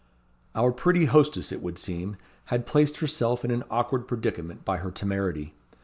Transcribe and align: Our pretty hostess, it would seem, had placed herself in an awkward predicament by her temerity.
Our 0.55 0.71
pretty 0.71 1.05
hostess, 1.05 1.51
it 1.51 1.61
would 1.61 1.77
seem, 1.77 2.17
had 2.45 2.65
placed 2.65 2.97
herself 3.01 3.45
in 3.45 3.51
an 3.51 3.63
awkward 3.69 4.07
predicament 4.07 4.65
by 4.65 4.77
her 4.77 4.89
temerity. 4.89 5.53